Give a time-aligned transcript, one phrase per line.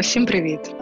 [0.00, 0.74] Всім привіт.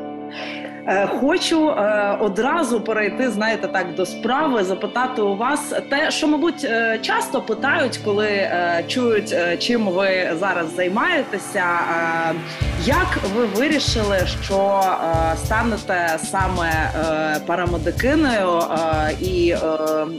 [0.89, 6.65] Е, хочу е, одразу перейти, знаєте, так до справи, запитати у вас те, що, мабуть,
[6.65, 8.51] е, часто питають, коли
[8.87, 11.65] чують, чим ви зараз займаєтеся.
[12.85, 14.83] Як ви вирішили, що
[15.37, 16.91] станете саме
[17.47, 18.63] парамедикиною,
[19.21, 19.55] і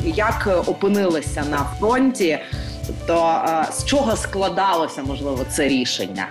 [0.05, 2.39] як опинилися на фронті?
[2.87, 6.27] Тобто з чого складалося можливо це рішення?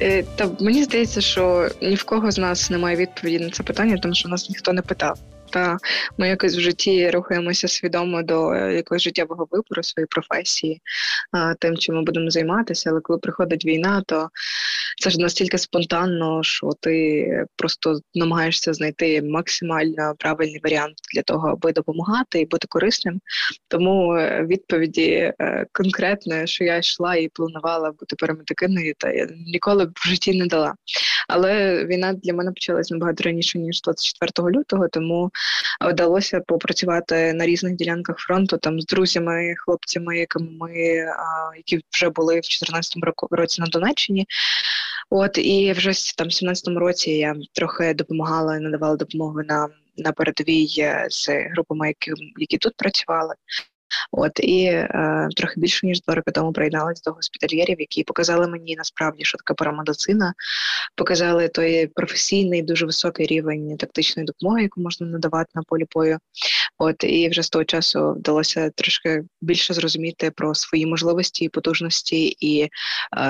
[0.00, 3.98] Е, та мені здається, що ні в кого з нас немає відповіді на це питання,
[4.02, 5.18] тому що нас ніхто не питав.
[5.50, 5.78] Та
[6.18, 10.82] ми якось в житті рухаємося свідомо до е, якогось життєвого вибору своєї професії,
[11.58, 12.90] тим, чим ми будемо займатися.
[12.90, 14.28] Але коли приходить війна, то
[15.00, 21.72] це ж настільки спонтанно, що ти просто намагаєшся знайти максимально правильний варіант для того, аби
[21.72, 23.20] допомагати і бути корисним.
[23.68, 29.84] Тому е, відповіді е, конкретне, що я йшла і планувала бути перемедикиною, та я ніколи
[29.84, 30.74] б в житті не дала.
[31.28, 35.30] Але війна для мене почалась набагато раніше ніж 24 лютого, тому
[35.90, 40.72] вдалося попрацювати на різних ділянках фронту там з друзями, хлопцями, якими ми
[41.56, 42.96] які вже були в 2014
[43.30, 44.26] році на Донеччині.
[45.10, 50.74] От і вже там в 17-му році я трохи допомагала, надавала допомогу на на передовій
[50.78, 53.34] е, з групами, які які тут працювали.
[54.12, 58.76] От і е, трохи більше ніж два роки тому приєдналась до госпітальєрів, які показали мені
[58.76, 60.34] насправді, що таке парамедицина,
[60.94, 66.18] показали той професійний, дуже високий рівень тактичної допомоги, яку можна надавати на полі бою.
[66.78, 72.36] От і вже з того часу вдалося трошки більше зрозуміти про свої можливості і потужності,
[72.40, 72.68] і е,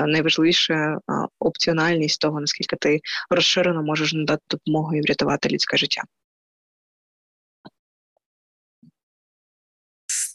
[0.05, 0.97] найважливіше е,
[1.39, 6.01] опціональність того, наскільки ти розширено можеш надати допомогу і врятувати людське життя.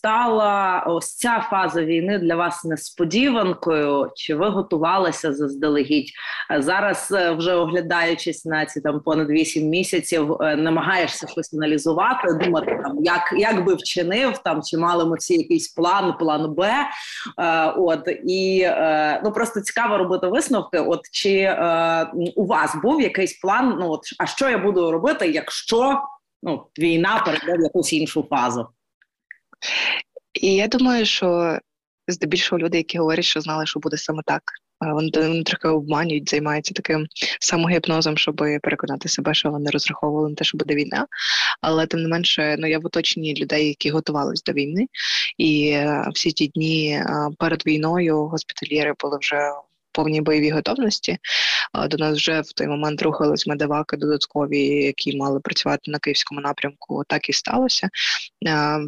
[0.05, 4.11] Стала ось ця фаза війни для вас несподіванкою?
[4.15, 6.11] Чи ви готувалися заздалегідь?
[6.59, 12.81] Зараз, е, вже оглядаючись на ці там понад 8 місяців, е, намагаєшся щось аналізувати, думати
[12.85, 16.69] там, як як би вчинив там, чи мали ми всі якийсь план, план Б.
[17.39, 20.79] Е, от і е, ну просто цікаво робити висновки.
[20.79, 23.77] От чи е, у вас був якийсь план?
[23.81, 26.03] Ну от а що я буду робити, якщо
[26.43, 28.67] ну війна перейде в якусь іншу фазу?
[30.43, 31.59] І я думаю, що
[32.09, 34.43] здебільшого люди, які говорять, що знали, що буде саме так.
[34.81, 37.07] Вони, вони трохи обманюють, займаються таким
[37.41, 41.07] самогіпнозом, щоб переконати себе, що вони розраховували на те, що буде війна.
[41.61, 44.87] Але тим не менше, ну я в оточенні людей, які готувалися до війни,
[45.39, 47.07] і е, всі ті дні е,
[47.39, 49.51] перед війною госпітальєри були вже
[49.95, 51.19] повній бойовій готовності.
[51.91, 57.03] До нас вже в той момент рухались медиваки додаткові, які мали працювати на київському напрямку.
[57.09, 57.89] Так і сталося.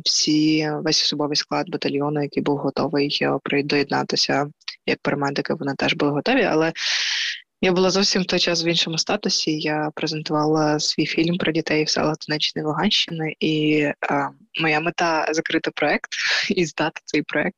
[0.05, 4.47] Всі весь особовий склад батальйону, який був готовий е, доєднатися
[4.87, 6.73] як парамедики, вони теж були готові, але
[7.61, 9.59] я була зовсім в той час в іншому статусі.
[9.61, 14.29] Я презентувала свій фільм про дітей в селах Донеччини Луганщини, і а,
[14.61, 16.11] моя мета закрити проект
[16.51, 17.57] і здати цей проект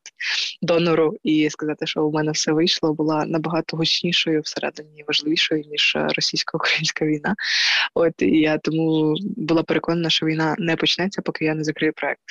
[0.62, 7.04] донору і сказати, що у мене все вийшло, була набагато гучнішою всередині важливішою ніж російсько-українська
[7.04, 7.34] війна.
[7.94, 12.24] От і я тому була переконана, що війна не почнеться, поки я не закрию проект.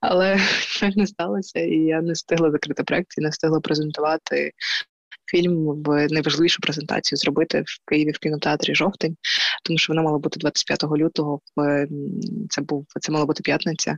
[0.00, 0.40] Але
[0.80, 4.52] так не сталося, і я не встигла закрити проект і не встигла презентувати
[5.26, 9.16] фільм в найважливішу презентацію зробити в Києві в кінотеатрі жовтень,
[9.64, 11.40] тому що вона мала бути 25 лютого.
[12.50, 13.96] Це був це мала бути п'ятниця.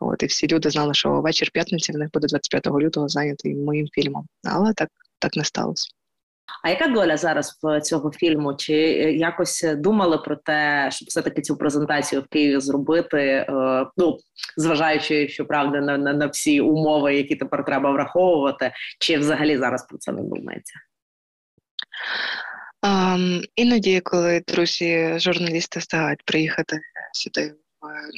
[0.00, 3.88] От і всі люди знали, що вечір п'ятниці в них буде 25 лютого зайнятий моїм
[3.92, 4.26] фільмом.
[4.44, 4.88] Але так,
[5.18, 5.95] так не сталося.
[6.62, 8.54] А яка доля зараз в цього фільму?
[8.56, 13.18] Чи е, якось думали про те, щоб все таки цю презентацію в Києві зробити?
[13.18, 13.46] Е,
[13.96, 14.18] ну
[14.56, 19.86] зважаючи, що правда на, на, на всі умови, які тепер треба враховувати, чи взагалі зараз
[19.86, 20.74] про це не думається?
[22.82, 26.80] Um, іноді, коли друзі, журналісти встигають приїхати
[27.12, 27.54] сюди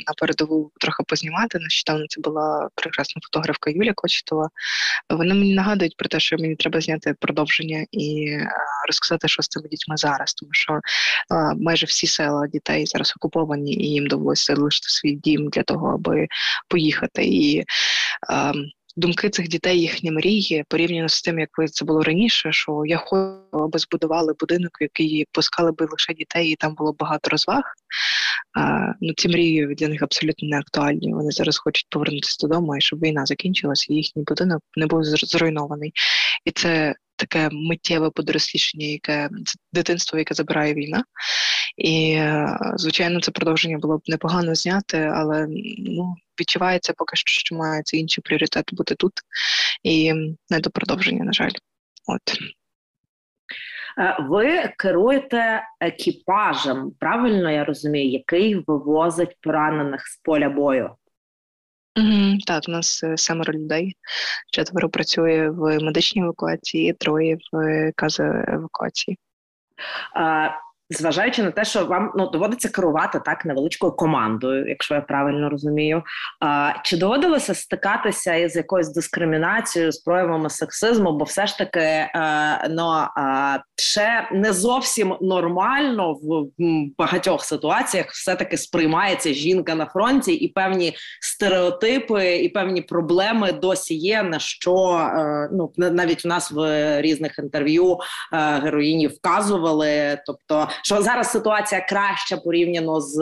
[0.07, 1.59] на передову трохи познімати.
[1.59, 4.49] Нещодавно це була прекрасна фотографка Юля Кочетова.
[5.11, 8.49] Вони мені нагадують про те, що мені треба зняти продовження і е,
[8.87, 10.81] розказати, що з цими дітьми зараз, тому що е,
[11.61, 16.27] майже всі села дітей зараз окуповані, і їм довелося лишити свій дім для того, аби
[16.69, 17.25] поїхати.
[17.25, 17.65] І
[18.31, 22.97] ем, думки цих дітей, їхні мрії порівняно з тим, як це було раніше, що я
[22.97, 27.63] хочу, аби збудували будинок, який пускали би лише дітей, і там було багато розваг.
[28.59, 31.15] А, ну, Ці мрії для них абсолютно не актуальні.
[31.15, 35.93] Вони зараз хочуть повернутися додому, і щоб війна закінчилася, і їхній будинок не був зруйнований.
[36.45, 41.05] І це таке миттєве подорослішання, яке це дитинство, яке забирає війна.
[41.77, 42.23] І,
[42.75, 45.47] звичайно, це продовження було б непогано зняти, але
[45.79, 49.13] ну, відчувається поки що, що має це інший пріоритет бути тут,
[49.83, 50.13] і
[50.51, 51.51] не до продовження, на жаль.
[52.07, 52.39] От.
[53.99, 60.91] Е, ви керуєте екіпажем, правильно я розумію, який вивозить поранених з поля бою?
[61.97, 63.97] Mm-hmm, так, у нас е, семеро людей.
[64.53, 69.19] Четверо працює в медичній евакуації, троє в казоевакуації.
[70.17, 70.55] Е,
[70.91, 76.03] зважаючи на те, що вам ну доводиться керувати так невеличкою командою, якщо я правильно розумію.
[76.41, 81.13] А, Чи доводилося стикатися із якоюсь дискримінацією, з проявами сексизму?
[81.13, 82.83] Бо все ж таки а, е, ну,
[83.17, 86.47] а, ще не зовсім нормально в
[86.99, 93.95] багатьох ситуаціях все таки сприймається жінка на фронті, і певні стереотипи, і певні проблеми досі
[93.95, 94.23] є.
[94.23, 96.63] На що а, е, ну навіть у нас в
[97.01, 97.99] різних інтерв'ю
[98.33, 103.17] е, героїні вказували, тобто що зараз ситуація краща порівняно з,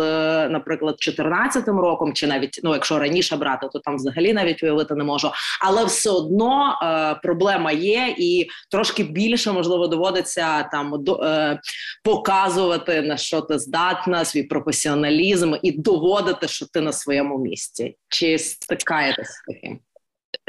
[0.49, 5.05] наприклад, 2014 роком, чи навіть ну, якщо раніше брати, то там взагалі навіть уявити не
[5.05, 5.31] можу.
[5.61, 11.61] Але все одно е, проблема є, і трошки більше можливо доводиться там до, е,
[12.05, 17.97] показувати на що ти здатна, свій професіоналізм і доводити, що ти на своєму місці.
[18.09, 19.79] Чи стикаєтесь з таким?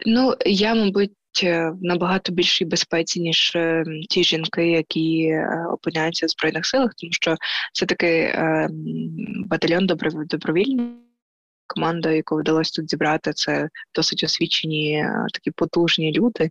[0.05, 6.29] Ну я мабуть в набагато більшій безпеці, ніж е, ті жінки, які е, опиняються в
[6.29, 7.35] збройних силах, тому що
[7.73, 8.39] все таки
[9.45, 9.87] батальйон
[10.27, 11.06] добровільний
[11.67, 16.49] команда, яку вдалося тут зібрати, це досить освічені, е, такі потужні люди,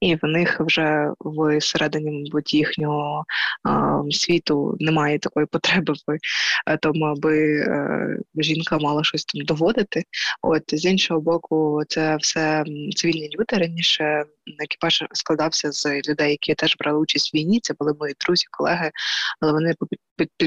[0.00, 3.24] і в них вже в середині мабуть, їхнього
[3.62, 6.12] а, світу немає такої потреби в
[6.66, 10.04] е, тому, аби е, жінка мала щось там доводити.
[10.42, 12.64] От з іншого боку, це все
[12.96, 14.24] цивільні люди раніше.
[14.58, 17.60] Екіпаж складався з людей, які теж брали участь в війні.
[17.62, 18.90] Це були мої друзі, колеги,
[19.40, 19.74] але вони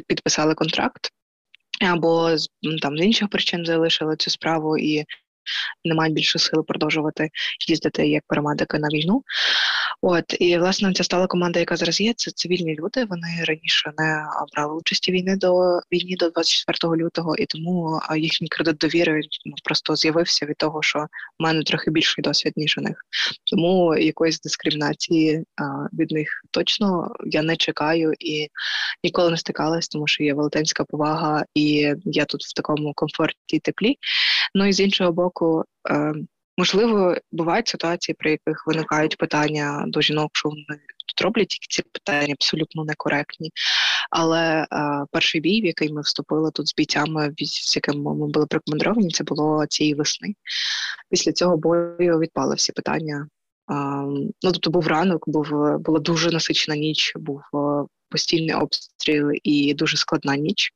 [0.07, 1.11] підписали контракт
[1.85, 2.35] або
[2.81, 5.05] там з інших причин залишили цю справу і
[5.85, 7.29] не мають більше сили продовжувати
[7.67, 9.23] їздити як парамедики на війну.
[10.03, 12.13] От і власне ця стала команда, яка зараз є.
[12.13, 13.05] Це цивільні люди.
[13.05, 18.77] Вони раніше не брали участі війни до війни до 24 лютого, і тому їхній кредит
[18.77, 23.05] довіри ну, просто з'явився від того, що в мене трохи більший досвід ніж у них.
[23.43, 25.63] Тому якоїсь дискримінації а,
[25.93, 28.47] від них точно я не чекаю і
[29.03, 33.59] ніколи не стикалась, тому що є велетенська повага, і я тут в такому комфорті і
[33.59, 33.97] теплі.
[34.55, 35.63] Ну і з іншого боку.
[35.89, 36.13] Е,
[36.61, 40.65] Можливо, бувають ситуації, при яких виникають питання до жінок, що вони
[41.07, 43.51] тут роблять, ці питання абсолютно некоректні.
[44.09, 48.45] Але а, перший бій, в який ми вступили тут з бійцями, з якими ми були
[48.45, 50.35] прикомандовані, це було цієї весни.
[51.09, 53.27] Після цього бою відпали всі питання.
[53.67, 53.75] А,
[54.07, 55.49] ну, Тобто був ранок, був
[55.79, 57.41] була дуже насичена ніч, був
[58.09, 60.71] постійний обстріл і дуже складна ніч.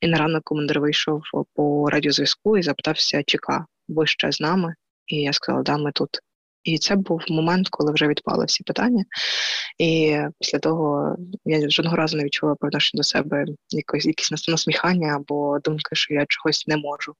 [0.00, 1.22] І на ранок командир вийшов
[1.54, 4.74] по радіозв'язку і запитався, ЧК, ви ще з нами?
[5.08, 6.20] І я сказала, да, ми тут.
[6.64, 9.04] І це був момент, коли вже відпали всі питання.
[9.78, 15.58] І після того я жодного разу не відчула по до себе якось якісь насміхання або
[15.58, 17.14] думки, що я чогось не можу.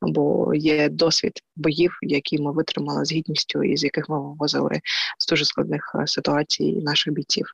[0.00, 4.80] Або є досвід боїв, які ми витримали з гідністю, і з яких ми вивозили
[5.18, 7.46] з дуже складних е, ситуацій наших бійців.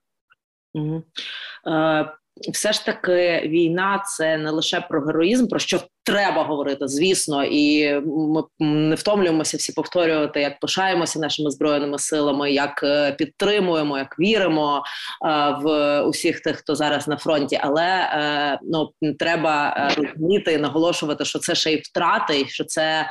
[0.74, 1.02] Угу.
[2.52, 7.94] Все ж таки війна це не лише про героїзм, про що треба говорити, звісно, і
[8.06, 14.82] ми не втомлюємося всі повторювати, як пишаємося нашими збройними силами, як е, підтримуємо, як віримо
[15.24, 17.60] е, в усіх тих, хто зараз на фронті.
[17.62, 23.10] Але е, ну треба розуміти і наголошувати, що це ще й втрати, і що це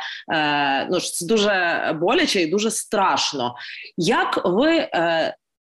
[0.89, 3.55] ну що це дуже боляче і дуже страшно.
[3.97, 4.89] Як ви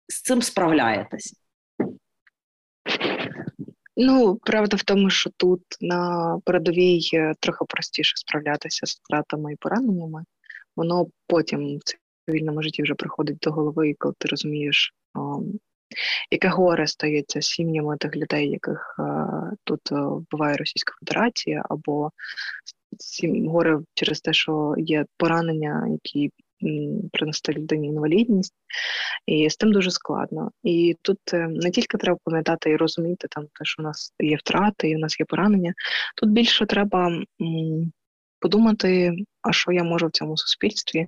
[0.09, 1.35] з цим справляєтесь?
[3.97, 7.01] Ну, правда в тому, що тут на передовій
[7.41, 10.25] трохи простіше справлятися з втратами і пораненнями.
[10.77, 11.81] Воно потім в
[12.27, 15.43] цивільному житті вже приходить до голови, коли ти розумієш, о,
[16.31, 22.11] яке горе стається сім'ями тих людей, яких а, тут вбиває Російська Федерація, або
[22.99, 26.31] сім горе через те, що є поранення, які
[27.13, 28.55] принести людині інвалідність,
[29.27, 30.51] і з тим дуже складно.
[30.63, 34.37] І тут е, не тільки треба пам'ятати і розуміти, там те, що у нас є
[34.37, 35.75] втрати, і у нас є поранення.
[36.17, 37.11] Тут більше треба
[38.41, 41.03] подумати, а що я можу в цьому суспільстві,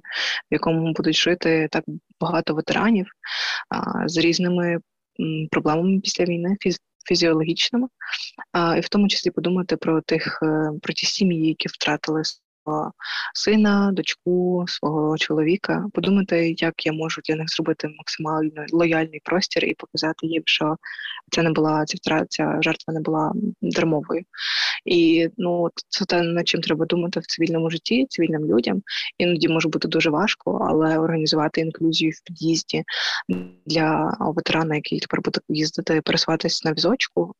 [0.50, 1.84] в якому будуть жити так
[2.20, 3.06] багато ветеранів
[4.06, 4.78] з різними
[5.50, 6.56] проблемами після війни,
[7.08, 7.88] фізіологічними,
[8.52, 12.22] а, і в тому числі подумати про тих е, про ті сім'ї, які втратили
[13.34, 19.74] сина, дочку, свого чоловіка, подумати, як я можу для них зробити максимально лояльний простір і
[19.74, 20.76] показати їм, що
[21.30, 23.32] це не була ця ця жертва не була
[23.62, 24.22] дармовою.
[24.84, 28.82] І ну це те, над чим треба думати в цивільному житті, цивільним людям.
[29.18, 32.84] Іноді може бути дуже важко, але організувати інклюзію в під'їзді
[33.66, 37.34] для ветерана, який тепер буде їздити, пересуватися на візочку.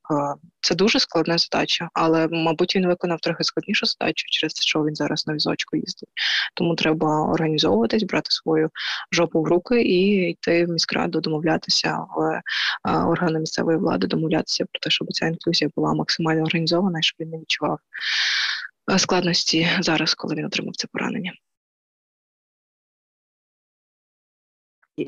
[0.61, 4.95] Це дуже складна задача, але мабуть він виконав трохи складнішу задачу через те, що він
[4.95, 6.09] зараз на візочку їздить.
[6.55, 8.71] Тому треба організовуватись, брати свою
[9.13, 12.43] жопу в руки і йти в міськраду, домовлятися в
[12.85, 17.31] органи місцевої влади, домовлятися про те, щоб ця інклюзія була максимально організована, і щоб він
[17.31, 17.79] не відчував
[18.97, 21.33] складності зараз, коли він отримав це поранення.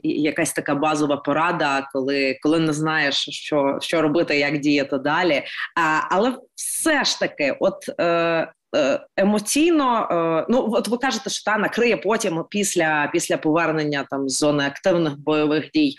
[0.03, 5.43] Якась така базова порада, коли коли не знаєш, що що робити, як діяти далі.
[5.77, 11.45] А, Але все ж таки, от е, Е, емоційно, е, ну от ви кажете, що
[11.45, 15.95] та накриє потім після після повернення там з зони активних бойових дій.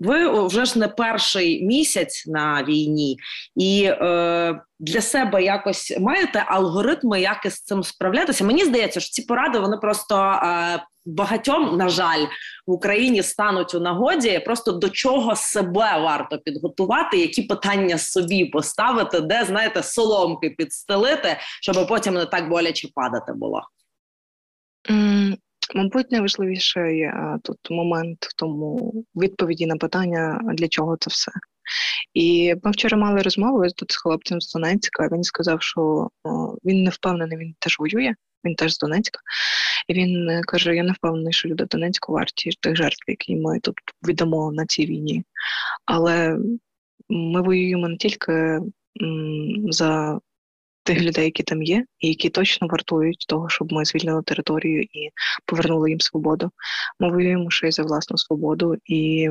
[0.00, 3.18] Ви вже ж не перший місяць на війні,
[3.56, 8.44] і е, для себе якось маєте алгоритми, як із цим справлятися.
[8.44, 10.40] Мені здається, що ці поради вони просто
[11.08, 12.26] багатьом, на жаль,
[12.66, 14.42] в Україні стануть у нагоді.
[14.44, 21.88] Просто до чого себе варто підготувати, які питання собі поставити, де знаєте, соломки підстелити, щоб
[21.88, 23.62] потім не так боляче падати було.
[24.90, 25.36] Mm.
[25.74, 31.32] Мабуть, найважливіший а, тут момент в тому відповіді на питання, для чого це все.
[32.14, 35.08] І ми вчора мали розмову тут з хлопцем з Донецька.
[35.12, 38.14] Він сказав, що о, він не впевнений, він теж воює,
[38.44, 39.20] він теж з Донецька.
[39.88, 43.60] І він е, каже: Я не впевнений, що люди Донецьку варті тих жертв, які ми
[43.60, 43.74] тут
[44.08, 45.24] віддамо на цій війні.
[45.86, 46.38] Але
[47.08, 48.60] ми воюємо не тільки
[49.70, 50.20] за
[50.88, 55.10] тих людей, які там є, і які точно вартують того, щоб ми звільнили територію і
[55.46, 56.50] повернули їм свободу.
[57.00, 59.28] Ми воюємо ще й за власну свободу, і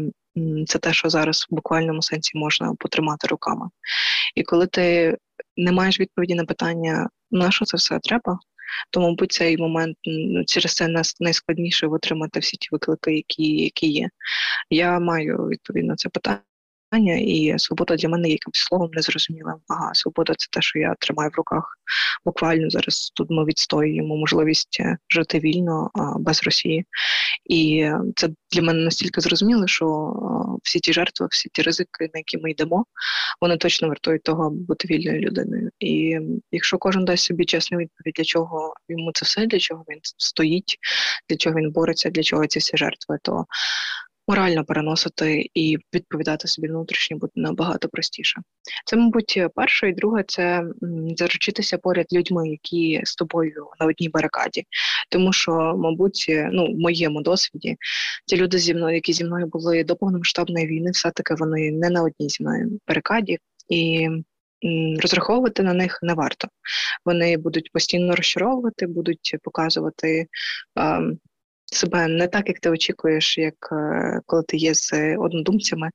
[0.68, 3.70] це те, що зараз в буквальному сенсі можна потримати руками.
[4.36, 5.18] І коли ти
[5.58, 8.40] не маєш відповіді на питання, на що це все треба,
[8.92, 13.88] то, мабуть, цей момент ну, через це нас найскладніше витримати всі ті виклики, які які
[13.88, 14.10] є.
[14.70, 16.40] Я маю відповідь на це питання
[17.20, 19.56] і свобода для мене є якимось словом незрозумілим.
[19.68, 21.78] Ага, свобода це те, що я тримаю в руках.
[22.26, 26.86] Буквально зараз тут ми відстоюємо можливість е, жити вільно без Росії.
[27.50, 30.14] І це для мене настільки зрозуміло, що
[30.64, 32.86] всі ті жертви, всі ті ризики, на які ми йдемо,
[33.42, 35.70] вони точно вартують того, аби бути вільною людиною.
[35.80, 36.20] І
[36.52, 40.78] якщо кожен дасть собі чесну відповідь, для чого йому це все, для чого він стоїть,
[41.30, 43.46] для чого він бореться, для чого ці всі жертви, то
[44.28, 48.42] морально переносити і відповідати собі внутрішньо буде набагато простіше.
[48.86, 50.64] Це, мабуть, перше, і друге це
[51.18, 54.64] заручитися поряд людьми, які з тобою на одній барикаді.
[55.10, 57.78] Тому що, мабуть, ну в моєму досвіді
[58.26, 61.90] ті люди зі мною, які зі мною були до повномасштабної війни, все таки вони не
[61.90, 63.38] на одній зі мною барикаді
[63.70, 64.10] і.
[65.02, 66.48] Розраховувати на них не варто.
[67.06, 70.28] Вони будуть постійно розчаровувати, будуть показувати
[71.72, 75.90] себе не так, як ти очікуєш, як е, коли ти є з однодумцями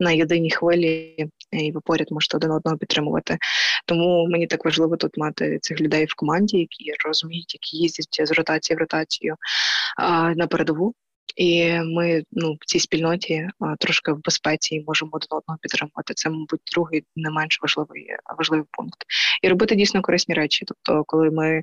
[0.00, 1.14] на єдиній хвилі,
[1.52, 3.38] і ви поряд можете один одного підтримувати.
[3.86, 8.32] Тому мені так важливо тут мати цих людей в команді, які розуміють, які їздять з
[8.32, 9.34] ротації в ротацію
[10.36, 10.94] на передову.
[11.38, 16.14] І ми ну в цій спільноті трошки в безпеці і можемо один одного підтримувати.
[16.14, 18.06] Це, мабуть, другий не менш важливий
[18.38, 19.04] важливий пункт.
[19.42, 20.64] І робити дійсно корисні речі.
[20.68, 21.62] Тобто, коли ми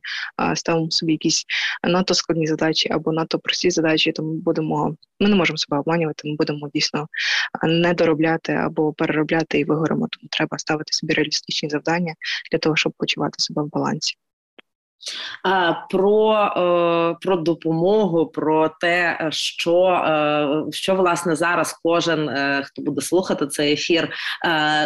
[0.55, 1.45] ставимо собі якісь
[1.83, 6.29] надто складні задачі або надто прості задачі, то ми будемо ми не можемо себе обманювати.
[6.29, 7.07] Ми будемо дійсно
[7.63, 10.07] не доробляти або переробляти і вигоримо.
[10.11, 12.13] Тому треба ставити собі реалістичні завдання
[12.51, 14.15] для того, щоб почувати себе в балансі.
[15.89, 23.01] Про е, про допомогу, про те, що е, що власне зараз кожен, е, хто буде
[23.01, 24.09] слухати цей ефір,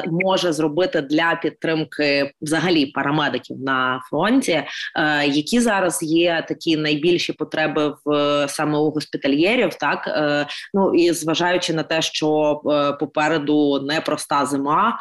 [0.07, 4.63] може зробити для підтримки взагалі парамедиків на фронті,
[5.25, 10.09] які зараз є такі найбільші потреби в саме у госпітальєрів, так
[10.73, 12.61] ну і зважаючи на те, що
[12.99, 14.99] попереду непроста зима,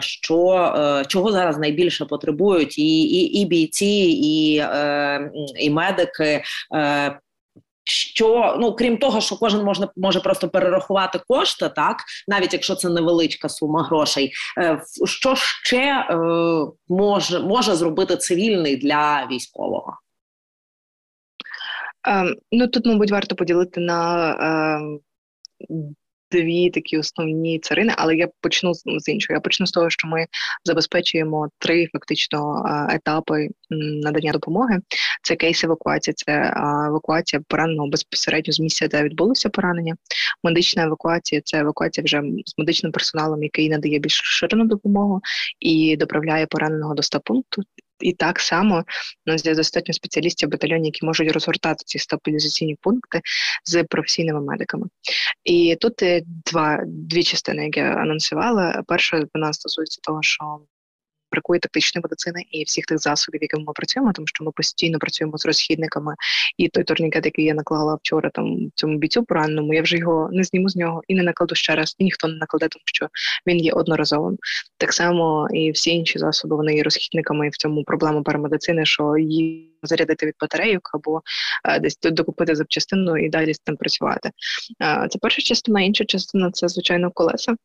[0.00, 3.86] що чого зараз найбільше потребують, і і, і бійці.
[4.26, 6.42] І е, і медики.
[6.74, 7.18] Е,
[7.88, 11.96] що ну крім того, що кожен можна може просто перерахувати кошти, так
[12.28, 16.16] навіть якщо це невеличка сума грошей, е, що ще е,
[16.88, 19.98] може може зробити цивільний для військового?
[22.08, 24.80] Е, ну тут, мабуть, варто поділити на е,
[26.30, 29.34] дві такі основні царини, але я почну з іншого.
[29.34, 30.26] Я почну з того, що ми
[30.64, 33.48] забезпечуємо три фактично етапи
[34.02, 34.78] надання допомоги.
[35.22, 36.52] Це кейс евакуації, це
[36.88, 39.96] евакуація пораненого безпосередньо з місця, де відбулося поранення.
[40.42, 45.20] Медична евакуація це евакуація вже з медичним персоналом, який надає більш розширену допомогу
[45.60, 47.62] і доправляє пораненого до стаб-пункту.
[48.00, 48.84] І так само
[49.26, 53.20] у нас є достатньо спеціалістів батальйоні, які можуть розгортати ці стабілізаційні пункти
[53.64, 54.86] з професійними медиками.
[55.44, 55.94] І тут
[56.46, 58.82] два дві частини, які я анонсувала.
[58.86, 60.44] Перша вона стосується того, що
[61.32, 65.38] бракує тактичної медицини і всіх тих засобів, якими ми працюємо, тому що ми постійно працюємо
[65.38, 66.14] з розхідниками.
[66.56, 70.44] І той турнікет, який я наклала вчора, там цьому бійцю пораненому, я вже його не
[70.44, 73.08] зніму з нього і не накладу ще раз, і ніхто не накладе, тому що
[73.46, 74.38] він є одноразовим.
[74.78, 79.16] Так само і всі інші засоби вони є розхідниками і в цьому проблема парамедицини, що
[79.16, 81.22] її зарядити від батарейок або
[81.64, 84.30] е, десь докупити запчастину і далі з тим працювати.
[84.82, 87.56] Е, це перша частина, інша частина це звичайно колеса.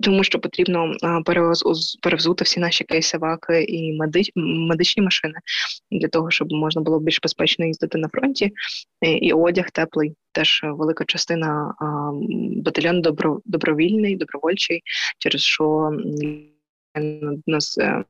[0.00, 0.94] Тому що потрібно
[2.02, 5.34] перевзути всі наші кейсиваки і медич, медичні машини
[5.90, 8.52] для того, щоб можна було більш безпечно їздити на фронті,
[9.02, 10.14] і одяг теплий.
[10.32, 11.74] Теж велика частина
[12.56, 14.82] батальйону добро, добровільний, добровольчий,
[15.18, 15.90] через що
[17.46, 18.04] нас е,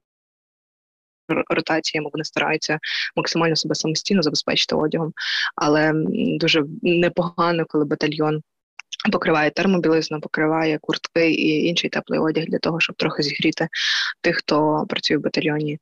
[1.29, 2.79] ротаціями вони стараються
[3.17, 5.13] максимально себе самостійно забезпечити одягом,
[5.57, 8.43] але дуже непогано, коли батальйон
[9.11, 13.69] покриває термобілизну, покриває куртки і інший теплий одяг для того, щоб трохи зігріти
[14.21, 15.79] тих, хто працює в батальйоні,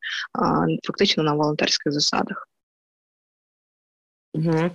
[0.87, 2.49] фактично на волонтерських засадах.
[4.37, 4.71] Угу.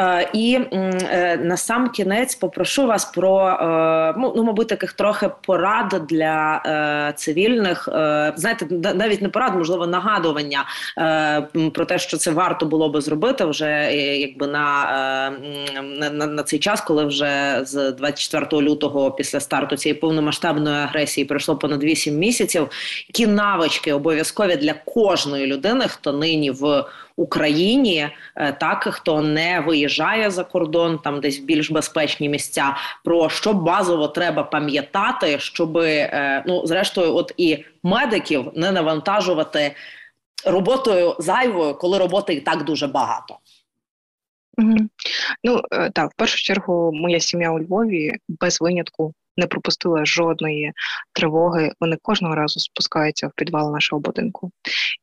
[0.00, 5.30] Е, І е, на сам кінець попрошу вас про е, ну, ну, мабуть, таких трохи
[5.46, 7.88] порад для е, цивільних.
[7.88, 10.64] Е, знаєте, навіть не порад, можливо, нагадування
[10.98, 15.30] е, про те, що це варто було би зробити вже якби на,
[15.82, 21.24] на, на, на цей час, коли вже з 24 лютого, після старту цієї повномасштабної агресії,
[21.24, 22.68] пройшло понад 8 місяців.
[23.08, 26.84] Які навички обов'язкові для кожної людини, хто нині в
[27.16, 33.28] Україні, е, так хто не виїжджає за кордон, там десь в більш безпечні місця, про
[33.28, 39.74] що базово треба пам'ятати, щоб е, ну зрештою, от і медиків не навантажувати
[40.46, 43.38] роботою зайвою, коли роботи і так дуже багато.
[44.58, 44.76] Угу.
[45.44, 50.72] Ну е, так, в першу чергу, моя сім'я у Львові без винятку не пропустила жодної
[51.12, 51.72] тривоги.
[51.80, 54.50] Вони кожного разу спускаються в підвал нашого будинку.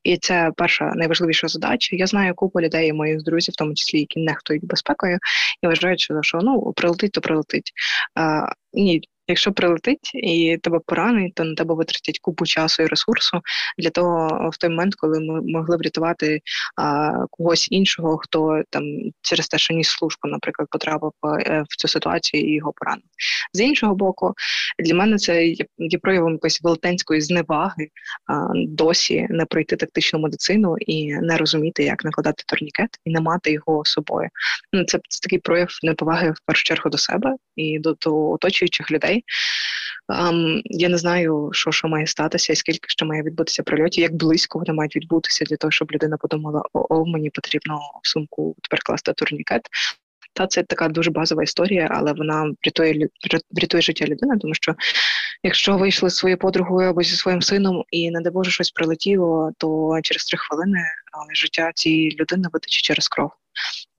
[0.03, 1.95] І це перша найважливіша задача.
[1.95, 5.17] Я знаю купу людей, моїх друзів, в тому числі які нехтують безпекою,
[5.61, 7.71] і вважають, що ну прилетить, то прилетить.
[8.15, 13.41] А, Ні, Якщо прилетить і тебе поранить, то на тебе витратять купу часу і ресурсу
[13.77, 16.41] для того, в той момент, коли ми могли б рятувати
[16.77, 18.83] а, когось іншого, хто там
[19.21, 23.03] через те, що ніс службу, наприклад, потрапив е, в цю ситуацію і його поранив.
[23.53, 24.33] З іншого боку,
[24.79, 27.87] для мене це є, є проявом якоїсь велетенської зневаги
[28.27, 33.51] а, досі не пройти тактичну медицину і не розуміти, як накладати турнікет, і не мати
[33.51, 34.29] його собою.
[34.73, 38.91] Ну це, це такий прояв неповаги в першу чергу до себе і до, до оточуючих
[38.91, 39.10] людей.
[40.11, 44.13] Um, я не знаю, що що має статися, і скільки ще має відбутися прильотів, як
[44.13, 48.55] близько вони мають відбутися для того, щоб людина подумала, о, о мені потрібно в сумку
[48.61, 49.61] тепер класти турнікет.
[50.33, 53.07] Та це така дуже базова історія, але вона врятує
[53.51, 54.75] врятує життя людини, тому що
[55.43, 59.51] якщо вийшли зі своєю подругою або зі своїм сином і не дай Боже щось прилетіло,
[59.57, 60.79] то через три хвилини
[61.33, 63.31] життя цієї людини витече через кров.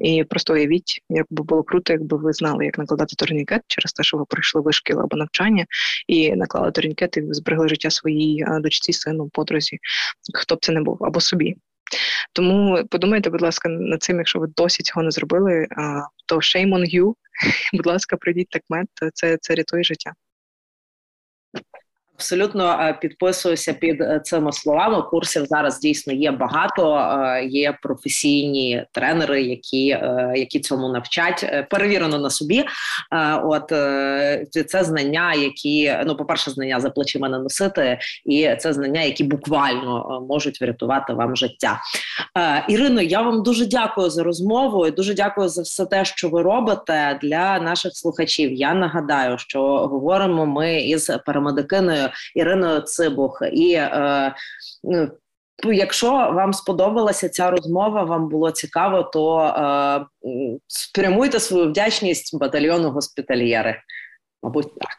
[0.03, 4.03] І просто уявіть, як би було круто, якби ви знали, як накладати турнікет через те,
[4.03, 5.67] що ви пройшли вишкіл або навчання,
[6.07, 9.79] і наклали турнікет, і зберегли життя своїй дочці, сину, подрузі,
[10.35, 11.57] хто б це не був, або собі.
[12.33, 15.67] Тому подумайте, будь ласка, над цим, якщо ви досі цього не зробили,
[16.27, 17.15] то shame on you,
[17.73, 20.13] будь ласка, прийдіть так мед, це, це рятує життя.
[22.23, 25.03] Абсолютно е, підписуюся під е, цими словами.
[25.03, 26.97] Курсів зараз дійсно є багато.
[26.97, 29.87] Е, є професійні тренери, які
[30.35, 31.67] які цьому навчать.
[31.71, 32.65] Перевірено на собі.
[33.45, 33.69] От
[34.67, 39.25] це знання, які ну, по перше, знання за плечима не носити, і це знання, які
[39.25, 41.81] буквально можуть врятувати вам життя.
[42.69, 46.43] Ірино, я вам дуже дякую за розмову і дуже дякую за все те, що ви
[46.43, 48.53] робите для наших слухачів.
[48.53, 53.43] Я нагадаю, що говоримо ми із парамедикиною Іриною Цибух.
[53.53, 54.35] І е,
[54.85, 55.09] ну,
[55.65, 60.07] Якщо вам сподобалася ця розмова, вам було цікаво, то е,
[60.67, 63.81] спрямуйте свою вдячність батальйону госпітальєри.
[64.43, 64.97] Мабуть, так.